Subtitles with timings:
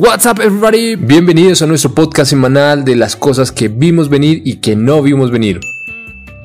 [0.00, 0.94] What's up everybody?
[0.94, 5.32] Bienvenidos a nuestro podcast semanal de las cosas que vimos venir y que no vimos
[5.32, 5.58] venir.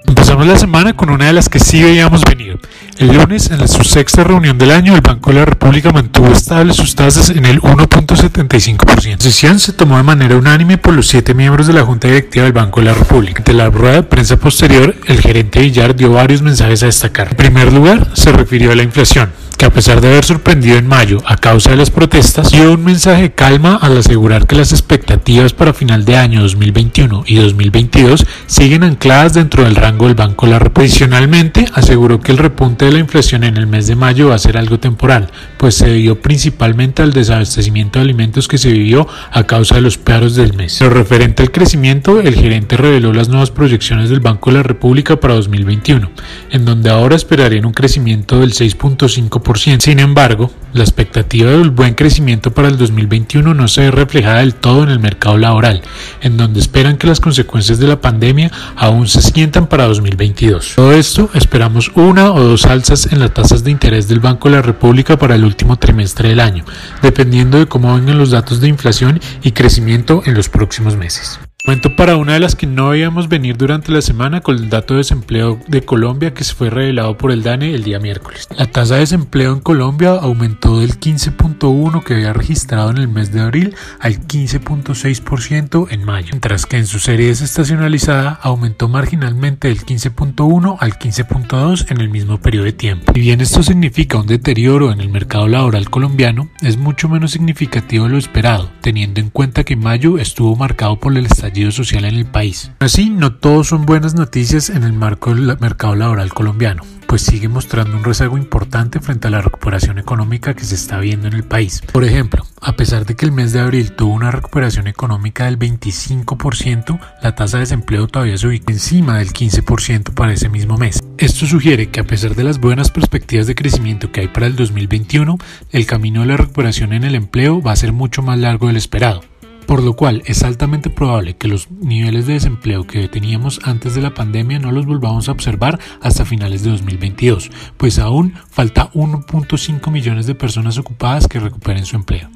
[0.08, 2.58] Empezamos la semana con una de las que sí veíamos venir.
[2.98, 6.78] El lunes, en su sexta reunión del año, el Banco de la República mantuvo estables
[6.78, 9.10] sus tasas en el 1.75%.
[9.12, 12.46] La decisión se tomó de manera unánime por los siete miembros de la Junta Directiva
[12.46, 13.38] del Banco de la República.
[13.38, 17.28] Ante la rueda de prensa posterior, el gerente Villar dio varios mensajes a destacar.
[17.30, 20.88] En primer lugar, se refirió a la inflación que a pesar de haber sorprendido en
[20.88, 24.72] mayo a causa de las protestas, dio un mensaje de calma al asegurar que las
[24.72, 30.48] expectativas para final de año 2021 y 2022 siguen ancladas dentro del rango del Banco
[30.48, 30.58] la.
[30.84, 34.40] Adicionalmente, aseguró que el repunte de la inflación en el mes de mayo va a
[34.40, 39.44] ser algo temporal, pues se debió principalmente al desabastecimiento de alimentos que se vivió a
[39.44, 40.82] causa de los paros del mes.
[40.82, 45.20] Lo referente al crecimiento, el gerente reveló las nuevas proyecciones del Banco de la República
[45.20, 46.12] para 2021,
[46.52, 49.43] en donde ahora esperarían un crecimiento del 6.5%
[49.80, 54.56] sin embargo, la expectativa del buen crecimiento para el 2021 no se ve reflejada del
[54.56, 55.82] todo en el mercado laboral,
[56.22, 60.74] en donde esperan que las consecuencias de la pandemia aún se sientan para 2022.
[60.76, 64.56] Todo esto esperamos una o dos alzas en las tasas de interés del Banco de
[64.56, 66.66] la República para el último trimestre del año,
[67.02, 71.40] dependiendo de cómo vengan los datos de inflación y crecimiento en los próximos meses.
[71.66, 74.96] Momento para una de las que no veíamos venir durante la semana con el dato
[74.96, 78.50] de desempleo de Colombia que se fue revelado por el DANE el día miércoles.
[78.58, 83.32] La tasa de desempleo en Colombia aumentó del 15.1 que había registrado en el mes
[83.32, 89.86] de abril al 15.6% en mayo, mientras que en su serie desestacionalizada aumentó marginalmente del
[89.86, 93.14] 15.1 al 15.2 en el mismo periodo de tiempo.
[93.16, 98.04] Si bien esto significa un deterioro en el mercado laboral colombiano, es mucho menos significativo
[98.04, 102.16] de lo esperado, teniendo en cuenta que mayo estuvo marcado por el estallido social en
[102.16, 102.72] el país.
[102.80, 107.48] Así, no todos son buenas noticias en el marco del mercado laboral colombiano, pues sigue
[107.48, 111.44] mostrando un rezago importante frente a la recuperación económica que se está viendo en el
[111.44, 111.82] país.
[111.92, 115.60] Por ejemplo, a pesar de que el mes de abril tuvo una recuperación económica del
[115.60, 121.04] 25%, la tasa de desempleo todavía se ubica encima del 15% para ese mismo mes.
[121.18, 124.56] Esto sugiere que a pesar de las buenas perspectivas de crecimiento que hay para el
[124.56, 125.38] 2021,
[125.72, 128.78] el camino de la recuperación en el empleo va a ser mucho más largo del
[128.78, 129.22] esperado
[129.64, 134.02] por lo cual es altamente probable que los niveles de desempleo que teníamos antes de
[134.02, 139.92] la pandemia no los volvamos a observar hasta finales de 2022, pues aún falta 1.5
[139.92, 142.30] millones de personas ocupadas que recuperen su empleo.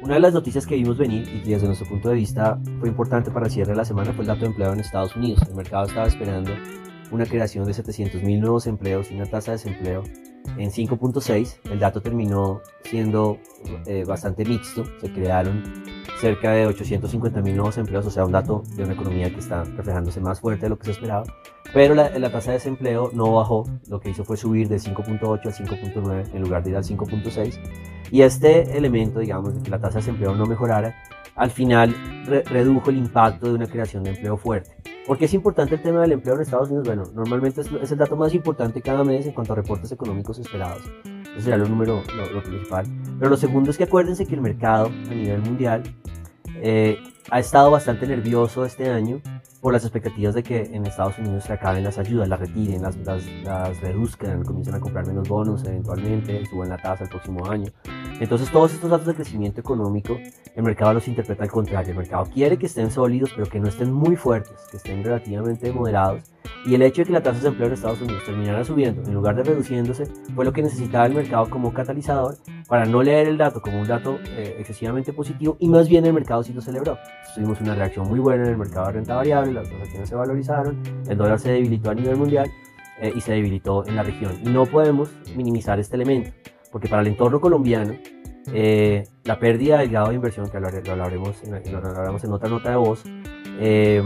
[0.00, 3.30] Una de las noticias que vimos venir y desde nuestro punto de vista fue importante
[3.30, 5.42] para el cierre de la semana fue el dato de empleo en Estados Unidos.
[5.48, 6.52] El mercado estaba esperando
[7.10, 10.04] una creación de 700.000 nuevos empleos y una tasa de desempleo
[10.56, 11.58] en 5.6.
[11.70, 13.38] El dato terminó siendo
[13.86, 14.84] eh, bastante mixto.
[15.00, 15.62] Se crearon
[16.20, 19.64] cerca de 850 mil nuevos empleos, o sea, un dato de una economía que está
[19.64, 21.24] reflejándose más fuerte de lo que se esperaba.
[21.74, 25.46] Pero la, la tasa de desempleo no bajó, lo que hizo fue subir de 5.8
[25.46, 27.58] al 5.9 en lugar de ir al 5.6.
[28.10, 30.94] Y este elemento, digamos, de que la tasa de desempleo no mejorara,
[31.34, 31.94] al final
[32.46, 34.70] redujo el impacto de una creación de empleo fuerte.
[35.06, 36.86] ¿Por qué es importante el tema del empleo en Estados Unidos?
[36.86, 40.82] Bueno, normalmente es, el dato más importante cada mes en cuanto a reportes económicos esperados.
[41.04, 42.02] Eso sería lo número,
[42.44, 42.86] principal.
[43.18, 45.82] Pero lo segundo es que acuérdense que el mercado a nivel mundial
[46.56, 46.98] eh,
[47.30, 49.20] ha estado bastante nervioso este año
[49.66, 52.96] por las expectativas de que en Estados Unidos se acaben las ayudas, las retiren, las,
[52.98, 57.72] las, reduzcan, comiencen a comprar menos bonos eventualmente, suban la tasa el próximo año.
[58.20, 60.16] Entonces todos estos datos de crecimiento económico,
[60.54, 61.90] el mercado los interpreta al contrario.
[61.90, 65.72] El mercado quiere que estén sólidos, pero que no estén muy fuertes, que estén relativamente
[65.72, 66.22] moderados.
[66.64, 69.14] Y el hecho de que la tasa de desempleo en Estados Unidos terminara subiendo en
[69.14, 72.36] lugar de reduciéndose fue lo que necesitaba el mercado como catalizador
[72.68, 76.12] para no leer el dato como un dato eh, excesivamente positivo y más bien el
[76.12, 76.98] mercado sí lo celebró.
[77.34, 80.82] Tuvimos una reacción muy buena en el mercado de renta variable, las acciones se valorizaron,
[81.08, 82.50] el dólar se debilitó a nivel mundial
[83.00, 84.32] eh, y se debilitó en la región.
[84.44, 86.30] Y no podemos minimizar este elemento
[86.76, 87.94] porque para el entorno colombiano,
[88.52, 92.76] eh, la pérdida del grado de inversión, que lo, hablaremos en, en otra nota de
[92.76, 93.02] voz,
[93.58, 94.02] eh,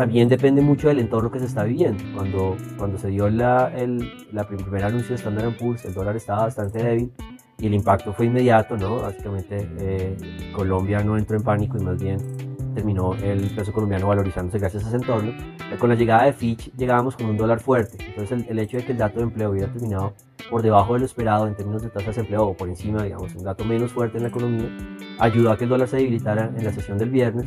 [0.00, 2.02] también depende mucho del entorno que se está viviendo.
[2.14, 6.44] Cuando, cuando se dio la, el la primer anuncio de Standard Poor's, el dólar estaba
[6.44, 7.12] bastante débil
[7.58, 9.02] y el impacto fue inmediato, ¿no?
[9.02, 10.16] Básicamente eh,
[10.54, 12.16] Colombia no entró en pánico y más bien
[12.74, 15.34] terminó el peso colombiano valorizándose gracias a ese entorno.
[15.78, 17.98] Con la llegada de Fitch llegábamos con un dólar fuerte.
[18.02, 20.14] Entonces el, hecho de que el dato de empleo hubiera terminado
[20.48, 23.34] por debajo de lo esperado en términos de tasa de desempleo o por encima, digamos,
[23.34, 24.70] un dato menos fuerte en la economía,
[25.18, 27.44] ayudó a que el dólar se debilitara en la sesión del viernes.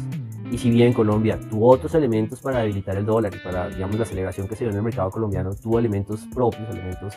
[0.54, 4.04] Y si bien Colombia tuvo otros elementos para debilitar el dólar y para, digamos, la
[4.04, 7.16] aceleración que se dio en el mercado colombiano, tuvo elementos propios, elementos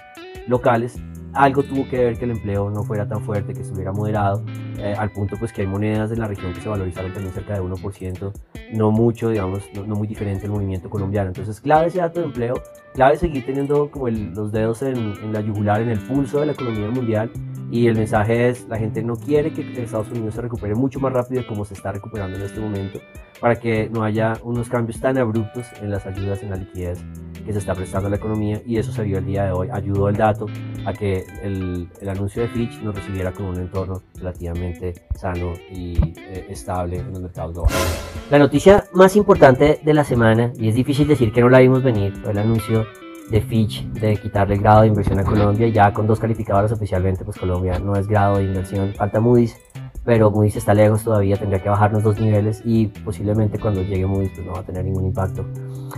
[0.49, 0.97] locales,
[1.35, 4.43] algo tuvo que ver que el empleo no fuera tan fuerte, que estuviera moderado,
[4.79, 7.53] eh, al punto pues que hay monedas de la región que se valorizaron también cerca
[7.53, 8.33] de 1%,
[8.73, 11.29] no mucho, digamos, no, muy diferente al movimiento colombiano.
[11.29, 12.55] Entonces, clave ese dato de empleo,
[12.95, 16.53] clave seguir teniendo como los dedos en, en, la yugular, en el pulso de la
[16.53, 17.31] economía mundial
[17.71, 21.13] Y el mensaje es, la gente no quiere que Estados Unidos se recupere mucho más
[21.13, 23.01] rápido como se está recuperando en este momento,
[23.41, 27.05] para que no haya unos cambios tan abruptos en las ayudas, en la liquidez
[27.45, 28.63] que se está prestando a la economía.
[28.65, 29.69] Y eso se vio el día de hoy.
[29.73, 30.47] Ayudó el dato
[30.85, 35.97] a que el, el anuncio de Fitch nos recibiera con un entorno relativamente sano y
[36.19, 38.25] eh, estable en los mercados globales.
[38.31, 41.83] La noticia más importante de la semana, y es difícil decir que no la vimos
[41.83, 42.87] venir, fue el anuncio
[43.31, 45.69] de Fitch de quitarle el grado de inversión a Colombia.
[45.69, 48.93] Ya con dos calificadoras oficialmente, pues Colombia no es grado de inversión.
[48.95, 49.57] Falta Moody's,
[50.05, 54.31] pero Moody's está lejos todavía, tendría que bajarnos dos niveles y posiblemente cuando llegue Moody's
[54.35, 55.45] pues no va a tener ningún impacto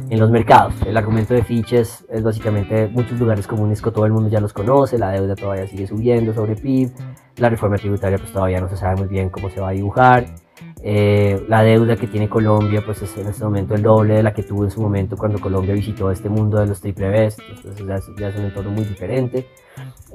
[0.08, 0.74] en los mercados.
[0.86, 4.40] El argumento de Fitch es, es básicamente muchos lugares comunes que todo el mundo ya
[4.40, 6.90] los conoce, la deuda todavía sigue subiendo sobre PIB,
[7.36, 10.26] la reforma tributaria pues todavía no se sabe muy bien cómo se va a dibujar
[10.82, 14.32] eh, la deuda que tiene Colombia pues es en este momento el doble de la
[14.32, 17.86] que tuvo en su momento cuando Colombia visitó este mundo de los triple Bs, entonces
[17.86, 19.46] ya es, un entorno muy diferente.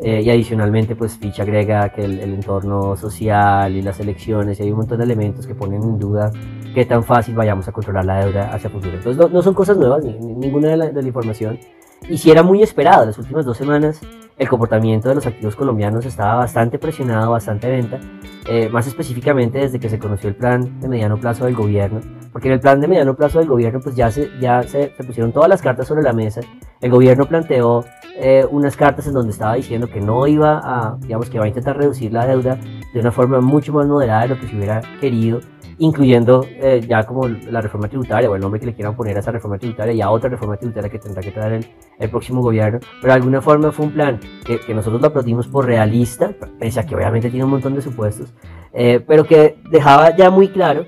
[0.01, 4.71] Eh, y adicionalmente pues Fitch agrega que el, entorno social y las elecciones y hay
[4.71, 6.31] un montón de elementos que ponen en duda
[6.73, 8.93] qué tan fácil vayamos a controlar la deuda hacia futuro.
[8.95, 11.59] Entonces no, son cosas nuevas, ni, ninguna de la, de la información.
[12.09, 14.01] Y si era muy esperado, las últimas dos semanas
[14.37, 17.99] el comportamiento de los activos colombianos estaba bastante presionado, bastante venta,
[18.47, 22.01] eh, más específicamente desde que se conoció el plan de mediano plazo del gobierno,
[22.31, 25.31] porque en el plan de mediano plazo del gobierno pues ya se, ya se, pusieron
[25.31, 26.41] todas las cartas sobre la mesa,
[26.81, 27.85] el gobierno planteó
[28.15, 31.47] eh, unas cartas en donde estaba diciendo que no iba a, digamos que va a
[31.47, 32.57] intentar reducir la deuda
[32.93, 35.41] de una forma mucho más moderada de lo que se hubiera querido,
[35.77, 39.19] incluyendo eh, ya como la reforma tributaria o el nombre que le quieran poner a
[39.19, 41.65] esa reforma tributaria y a otra reforma tributaria que tendrá que traer el,
[41.99, 45.47] el próximo gobierno, pero de alguna forma fue un plan que, que, nosotros lo aplaudimos
[45.47, 48.33] por realista, pese a que obviamente tiene un montón de supuestos,
[48.73, 50.85] eh, pero que dejaba ya muy claro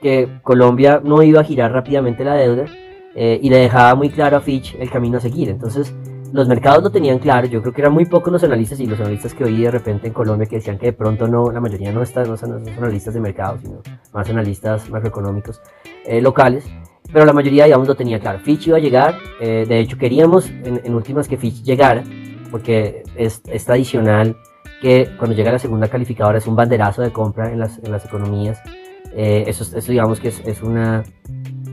[0.00, 2.66] que Colombia no iba a girar rápidamente la deuda
[3.14, 5.48] eh, y le dejaba muy claro a Fitch el camino a seguir.
[5.48, 5.94] Entonces,
[6.32, 8.98] los mercados lo tenían claro, yo creo que eran muy pocos los analistas y los
[9.00, 11.92] analistas que oí de repente en Colombia que decían que de pronto no, la mayoría
[11.92, 13.80] no, están, no, son, analistas de mercado, sino
[14.12, 15.60] más analistas macroeconómicos
[16.04, 16.64] eh, locales,
[17.12, 18.40] pero la mayoría, digamos, lo tenía claro.
[18.40, 22.02] Fitch iba a llegar, eh, de hecho queríamos en, últimas que Fitch llegara,
[22.50, 24.36] porque es, es, tradicional
[24.80, 28.04] que cuando llega la segunda calificadora es un banderazo de compra en las, en las
[28.04, 28.60] economías.
[29.14, 31.04] Eh, eso, eso digamos que es, es, una,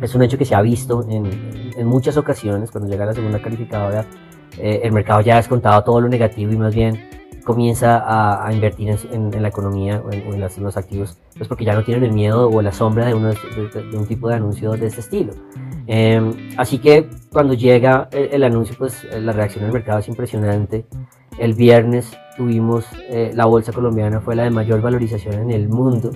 [0.02, 3.42] es un hecho que se ha visto en, en muchas ocasiones, cuando llega la segunda
[3.42, 4.06] calificadora
[4.60, 7.10] eh, el mercado ya ha descontado todo lo negativo y más bien
[7.44, 12.06] comienza a, invertir en, la economía o en, los activos, pues porque ya no tienen
[12.06, 15.34] el miedo o la sombra de, de, un tipo de anuncio de este estilo.
[15.86, 20.86] Em, así que cuando llega el, anuncio, pues la reacción del mercado es impresionante.
[21.38, 26.12] El viernes tuvimos, eh, la bolsa colombiana fue la de mayor valorización en el mundo.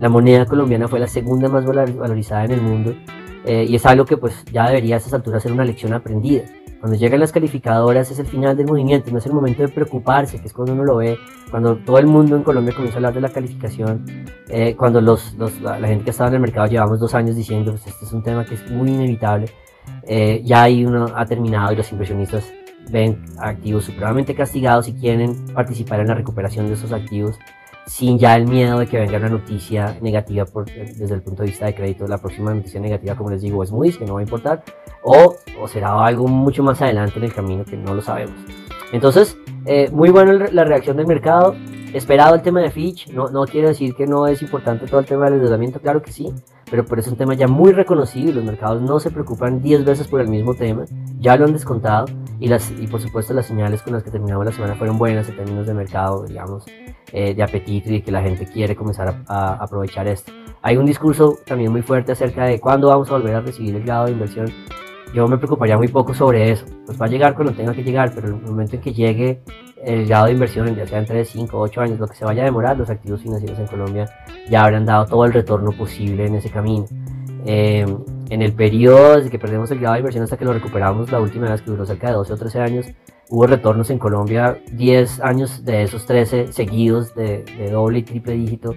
[0.00, 2.94] La moneda colombiana fue la segunda más valorizada en el mundo.
[3.44, 6.42] Eh, y es algo que pues ya debería a estas alturas ser una lección aprendida.
[6.80, 10.40] Cuando llegan las calificadoras es el final del movimiento, no es el momento de preocuparse,
[10.40, 11.18] que es cuando uno lo ve,
[11.50, 14.04] cuando todo el mundo en Colombia comienza a hablar de la calificación,
[14.48, 17.86] eh, cuando los, la, gente que estaba en el mercado llevamos dos años diciendo, pues
[17.88, 19.50] este es un tema que es muy inevitable,
[20.04, 22.52] eh, ya ahí uno ha terminado y los inversionistas
[22.90, 27.38] ven activos supremamente castigados y quieren participar en la recuperación de esos activos
[27.88, 31.48] sin ya el miedo de que venga una noticia negativa por, desde el punto de
[31.48, 32.06] vista de crédito.
[32.06, 34.62] La próxima noticia negativa, como les digo, es muy que no va a importar,
[35.02, 38.36] o, o, será algo mucho más adelante en el camino que no lo sabemos.
[38.92, 41.56] Entonces, eh, muy buena la reacción del mercado.
[41.94, 45.06] Esperado el tema de Fitch, no, no quiere decir que no es importante todo el
[45.06, 46.30] tema del endeudamiento, claro que sí,
[46.70, 49.84] pero, por es un tema ya muy reconocido y los mercados no se preocupan 10
[49.84, 50.84] veces por el mismo tema,
[51.18, 52.06] ya lo han descontado
[52.40, 55.28] y, las, y por supuesto las señales con las que terminamos la semana fueron buenas
[55.28, 56.64] en términos de mercado, digamos,
[57.12, 60.32] eh, de apetito y de que la gente quiere comenzar a, aprovechar esto.
[60.62, 63.82] Hay un discurso también muy fuerte acerca de cuándo vamos a volver a recibir el
[63.82, 64.52] grado de inversión.
[65.14, 66.64] Yo me preocuparía muy poco sobre eso.
[66.86, 69.40] Pues va a llegar cuando tenga que llegar, pero en el momento en que llegue
[69.82, 72.42] el grado de inversión, ya sea entre 5 o 8 años, lo que se vaya
[72.42, 74.08] a demorar, los activos financieros en Colombia
[74.50, 76.86] ya habrán dado todo el retorno posible en ese camino.
[77.46, 77.86] Eh,
[78.30, 81.20] en el periodo desde que perdemos el grado de inversión hasta que lo recuperamos la
[81.20, 82.86] última vez que duró cerca de 12 o 13 años,
[83.30, 88.34] hubo retornos en Colombia, 10 años de esos 13 seguidos de, de doble y triple
[88.34, 88.74] dígito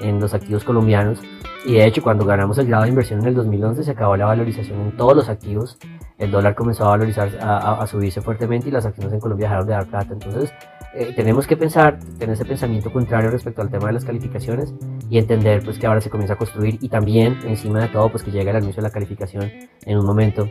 [0.00, 1.20] en los activos colombianos.
[1.64, 4.26] Y de hecho, cuando ganamos el grado de inversión en el 2011, se acabó la
[4.26, 5.78] valorización en todos los activos.
[6.18, 9.72] El dólar comenzó a valorizar, a, subirse fuertemente y las acciones en Colombia dejaron de
[9.72, 10.12] dar plata.
[10.12, 10.52] Entonces,
[10.94, 14.74] eh, tenemos que pensar, tener ese pensamiento contrario respecto al tema de las calificaciones
[15.08, 18.22] y entender pues que ahora se comienza a construir y también encima de todo pues
[18.22, 19.50] que llega el anuncio de la calificación
[19.86, 20.48] en un momento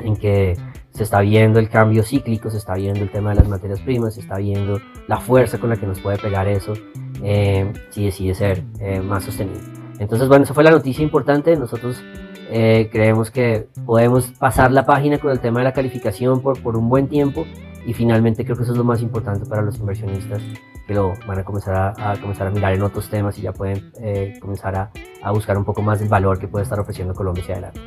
[0.00, 0.56] en que
[0.90, 4.14] se está viendo el cambio cíclico, se está viendo el tema de las materias primas,
[4.14, 6.74] se está viendo la fuerza con la que nos puede pegar eso
[7.22, 9.75] eh, si decide ser eh, más sostenible.
[9.98, 11.56] Entonces, bueno, esa fue la noticia importante.
[11.56, 12.02] Nosotros
[12.50, 16.76] eh, creemos que podemos pasar la página con el tema de la calificación por, por
[16.76, 17.44] un buen tiempo
[17.86, 20.42] y finalmente creo que eso es lo más importante para los inversionistas
[20.86, 23.92] que lo van a comenzar a, comenzar a mirar en otros temas y ya pueden
[24.00, 24.90] eh, comenzar a,
[25.22, 27.80] a buscar un poco más del valor que puede estar ofreciendo Colombia hacia adelante.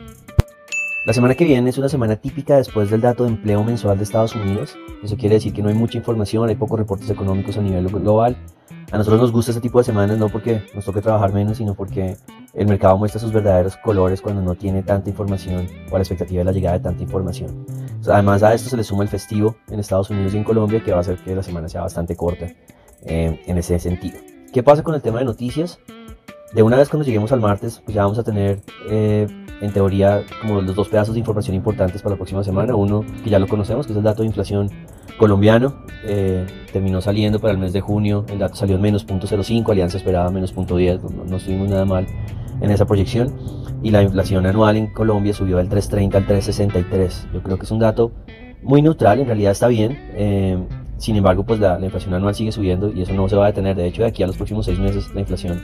[1.05, 4.03] La semana que viene es una semana típica después del dato de empleo mensual de
[4.03, 4.77] Estados Unidos.
[5.01, 8.35] Eso quiere decir que no hay mucha información, hay pocos reportes económicos a nivel global.
[8.91, 11.75] A nosotros nos gusta este tipo de semanas no porque nos toque trabajar menos, sino
[11.75, 12.17] porque
[12.55, 16.39] el mercado muestra sus verdaderos colores cuando no tiene tanta información o a la expectativa
[16.39, 17.65] de la llegada de tanta información.
[18.07, 20.91] Además a esto se le suma el festivo en Estados Unidos y en Colombia que
[20.91, 22.47] va a hacer que la semana sea bastante corta
[23.05, 24.17] eh, en ese sentido.
[24.51, 25.79] ¿Qué pasa con el tema de noticias?
[26.53, 29.27] De una vez cuando lleguemos al martes, pues ya vamos a tener eh,
[29.61, 32.73] en teoría como los dos pedazos de información importantes para la próxima semana.
[32.73, 34.71] Uno que ya lo conocemos, que es el dato de inflación
[35.19, 35.75] colombiano.
[36.05, 39.97] Eh, terminó saliendo para el mes de junio, el dato salió en menos 0.05, Alianza
[39.97, 42.07] esperaba menos 0.10, no, no estuvimos nada mal
[42.61, 43.31] en esa proyección.
[43.83, 47.33] Y la inflación anual en Colombia subió del 3.30 al 3.63.
[47.33, 48.11] Yo creo que es un dato
[48.63, 49.97] muy neutral, en realidad está bien.
[50.15, 50.57] Eh,
[50.97, 53.47] sin embargo, pues la, la inflación anual sigue subiendo y eso no se va a
[53.47, 53.75] detener.
[53.75, 55.61] De hecho, de aquí a los próximos seis meses la inflación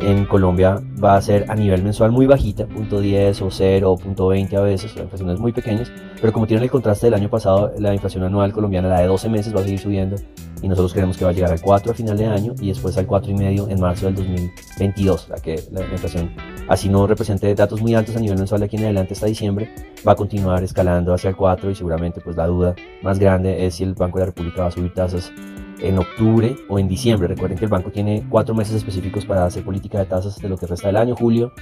[0.00, 3.96] en Colombia va a ser a nivel mensual muy bajita, punto .10 o 0 o
[3.98, 5.90] punto .20 a veces, inflaciones muy pequeñas,
[6.20, 9.28] pero como tienen el contraste del año pasado, la inflación anual colombiana, la de 12
[9.28, 10.16] meses, va a seguir subiendo
[10.62, 12.96] y nosotros creemos que va a llegar al 4 a final de año y después
[12.96, 16.34] al 4,5 en marzo del 2022, o sea que la, inflación,
[16.68, 19.72] así no represente datos muy altos a nivel mensual de aquí en adelante hasta diciembre,
[20.06, 23.76] va a continuar escalando hacia el 4 y seguramente pues la duda más grande es
[23.76, 25.32] si el Banco de la República va a subir tasas
[25.80, 27.28] en octubre o en diciembre.
[27.28, 30.56] Recuerden que el banco tiene cuatro meses específicos para hacer política de tasas de lo
[30.56, 31.52] que resta del año, julio,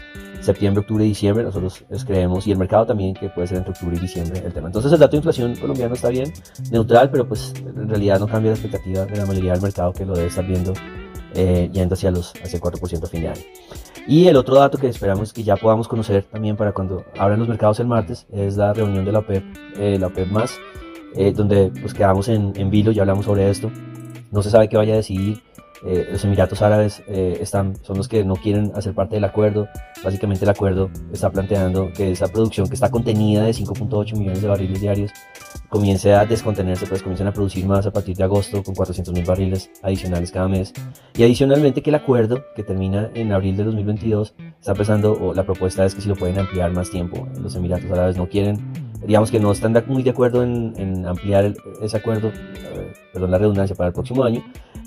[0.41, 1.45] septiembre, octubre y diciembre.
[1.45, 4.69] Nosotros creemos, y el mercado también, que puede ser entre octubre y diciembre el tema.
[4.69, 6.33] Entonces el dato de inflación colombiano está bien,
[6.71, 10.05] neutral, pero pues en realidad no cambia la expectativa de la mayoría del mercado que
[10.05, 10.73] lo debe estar viendo
[11.39, 13.43] eh, yendo hacia, los, hacia el 4% a fin de año.
[14.07, 17.49] Y el otro dato que esperamos que ya podamos conocer también para cuando abran los
[17.49, 19.45] mercados el martes es la reunión de la OPEP,
[19.77, 20.59] eh, la OPEP más,
[21.15, 23.71] eh, donde pues quedamos en, en vilo, ya hablamos sobre esto.
[24.37, 25.43] No se sabe qué vaya a decidir.
[25.83, 29.67] Eh, los Emiratos Árabes eh, están, son los que no quieren hacer parte del acuerdo.
[30.05, 34.49] Básicamente el acuerdo está planteando que esa producción que está contenida de 5.8 millones de
[34.49, 35.11] barriles diarios
[35.71, 39.25] comience a descontenerse, pues comiencen a producir más a partir de agosto con 400 mil
[39.25, 40.75] barriles adicionales cada mes.
[41.17, 45.45] Y adicionalmente que el acuerdo que termina en abril de 2022 está empezando, o la
[45.45, 47.27] propuesta es que si lo pueden ampliar más tiempo.
[47.41, 51.97] Los Emiratos Árabes no quieren digamos que no están muy de acuerdo en, ampliar ese
[51.97, 54.43] acuerdo, eh, perdón la redundancia, para el próximo año,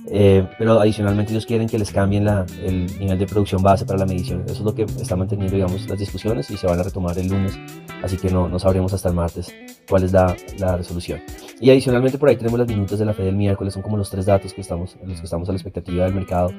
[0.07, 3.99] eh, pero adicionalmente ellos quieren que les cambien la, el nivel de producción base para
[3.99, 4.43] la medición.
[4.45, 7.27] Eso es lo que está manteniendo, digamos, las discusiones y se van a retomar el
[7.27, 7.57] lunes,
[8.03, 9.53] así que no, no sabremos hasta el martes
[9.87, 11.19] cuál es la, la, resolución.
[11.59, 14.09] Y adicionalmente por ahí tenemos las minutos de la fe del miércoles, son como los
[14.09, 16.51] tres datos que estamos, los que estamos a la expectativa del mercado.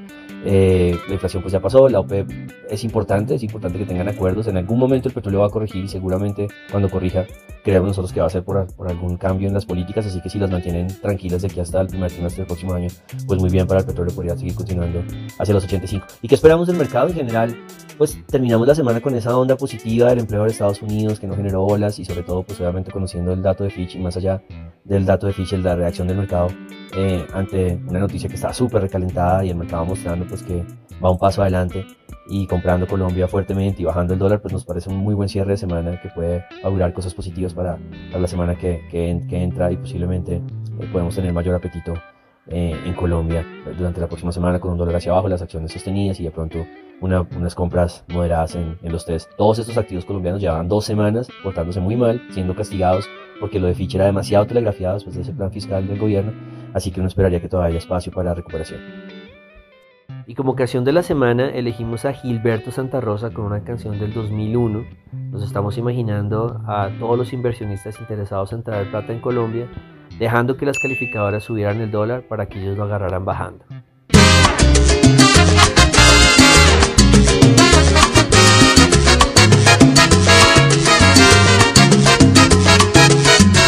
[0.44, 2.28] Eh, la inflación pues ya pasó, la OPEP
[2.68, 5.84] es importante, es importante que tengan acuerdos, en algún momento el petróleo va a corregir
[5.84, 7.24] y seguramente cuando corrija
[7.62, 10.28] creemos nosotros que va a ser por, por algún cambio en las políticas, así que
[10.28, 12.88] si las mantienen tranquilas de aquí hasta el primer trimestre del próximo año,
[13.30, 15.04] pues muy bien para el petróleo podría seguir continuando
[15.38, 16.04] hacia los 85.
[16.20, 17.56] ¿Y qué esperamos del mercado en general?
[17.96, 21.36] Pues terminamos la semana con esa onda positiva del empleo de Estados Unidos que no
[21.36, 24.42] generó olas y sobre todo pues obviamente conociendo el dato de Fitch y más allá
[24.82, 26.48] del dato de Fitch, la reacción del mercado
[26.96, 30.64] eh, ante una noticia que estaba súper recalentada y el mercado mostrando pues que
[31.00, 31.86] va un paso adelante
[32.26, 35.52] y comprando Colombia fuertemente y bajando el dólar, pues nos parece un muy buen cierre
[35.52, 39.70] de semana que puede augurar cosas positivas para, para la semana que, que, que, entra
[39.70, 40.42] y posiblemente
[40.80, 41.94] eh, podemos tener mayor apetito
[42.50, 43.46] eh, en Colombia
[43.78, 46.66] durante la próxima semana con un dólar hacia abajo, las acciones sostenidas y de pronto
[47.00, 49.28] una, unas compras moderadas en, en, los tres.
[49.36, 53.74] Todos estos activos colombianos llevaban dos semanas portándose muy mal, siendo castigados porque lo de
[53.74, 56.32] Fitch era demasiado telegrafiado después de ese plan fiscal del gobierno,
[56.74, 58.80] así que uno esperaría que todavía haya espacio para recuperación.
[60.26, 64.12] Y como canción de la semana elegimos a Gilberto Santa Rosa con una canción del
[64.12, 64.84] 2001.
[65.30, 69.66] Nos estamos imaginando a todos los inversionistas interesados en traer plata en Colombia
[70.20, 73.64] dejando que las calificadoras subieran el dólar para que ellos lo agarraran bajando.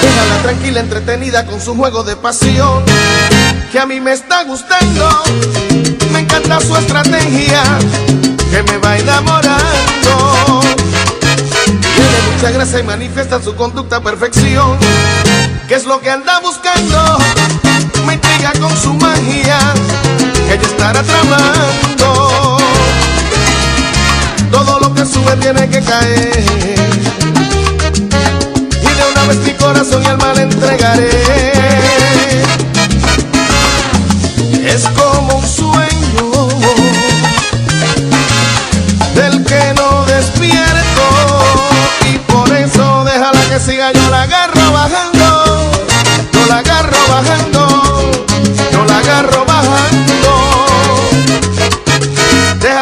[0.02, 2.84] Déjala tranquila, entretenida con su juego de pasión,
[3.72, 5.08] que a mí me está gustando,
[6.12, 7.62] me encanta su estrategia,
[8.50, 10.60] que me va enamorando.
[11.64, 14.76] Tiene mucha gracia y manifiesta su conducta a perfección
[15.72, 17.18] ¿Qué es lo que anda buscando?
[18.06, 19.58] Me intriga con su magia,
[20.46, 22.58] que ella estará tramando.
[24.50, 26.44] Todo lo que sube tiene que caer.
[28.82, 31.08] Y de una vez mi corazón y alma le entregaré.
[34.66, 36.48] Es como un sueño
[39.14, 41.06] del que no despierto.
[42.12, 44.41] Y por eso déjala que siga yo la gana.